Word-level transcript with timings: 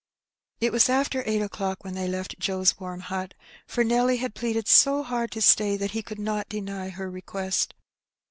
''It 0.65 0.71
was 0.71 0.89
after 0.89 1.21
eight 1.27 1.43
o'clock 1.43 1.83
when 1.83 1.93
they 1.93 2.07
left 2.07 2.39
Joe's 2.39 2.79
warm 2.79 3.01
hut, 3.01 3.35
for 3.67 3.83
Nelly 3.83 4.17
had 4.17 4.33
pleaded 4.33 4.67
so 4.67 5.03
hard 5.03 5.29
to 5.33 5.43
stay 5.43 5.77
that 5.77 5.91
he 5.91 6.01
could 6.01 6.17
not 6.17 6.49
deny 6.49 6.89
her 6.89 7.07
request. 7.07 7.75